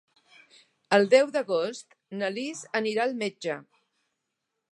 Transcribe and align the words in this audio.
El 0.97 1.05
deu 1.11 1.27
d'agost 1.35 1.93
na 2.21 2.31
Lis 2.37 2.63
anirà 2.81 3.05
al 3.07 3.15
metge. 3.23 3.59